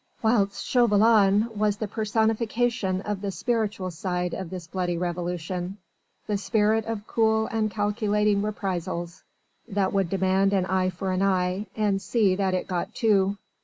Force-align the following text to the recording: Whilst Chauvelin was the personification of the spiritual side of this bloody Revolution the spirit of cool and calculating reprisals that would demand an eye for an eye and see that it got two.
Whilst 0.23 0.65
Chauvelin 0.65 1.51
was 1.55 1.77
the 1.77 1.87
personification 1.87 3.01
of 3.01 3.21
the 3.21 3.29
spiritual 3.29 3.91
side 3.91 4.33
of 4.33 4.49
this 4.49 4.65
bloody 4.65 4.97
Revolution 4.97 5.77
the 6.25 6.39
spirit 6.39 6.85
of 6.85 7.05
cool 7.05 7.45
and 7.45 7.69
calculating 7.69 8.41
reprisals 8.41 9.21
that 9.67 9.93
would 9.93 10.09
demand 10.09 10.53
an 10.53 10.65
eye 10.65 10.89
for 10.89 11.11
an 11.11 11.21
eye 11.21 11.67
and 11.75 12.01
see 12.01 12.35
that 12.35 12.55
it 12.55 12.65
got 12.67 12.95
two. 12.95 13.37